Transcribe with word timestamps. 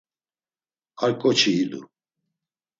Ar 1.03 1.11
ǩoçi 1.19 1.51
idu. 1.63 1.81